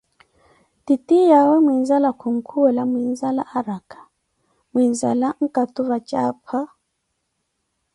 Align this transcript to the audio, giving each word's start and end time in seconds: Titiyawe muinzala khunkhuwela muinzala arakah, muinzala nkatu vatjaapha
Titiyawe 0.85 1.55
muinzala 1.65 2.09
khunkhuwela 2.19 2.83
muinzala 2.91 3.43
arakah, 3.57 4.05
muinzala 4.71 5.27
nkatu 5.43 5.81
vatjaapha 5.89 6.59